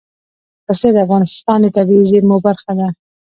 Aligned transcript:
پسه 0.65 0.87
د 0.95 0.97
افغانستان 1.05 1.59
د 1.61 1.67
طبیعي 1.77 2.03
زیرمو 2.11 2.37
برخه 2.47 2.71
ده. 2.79 2.87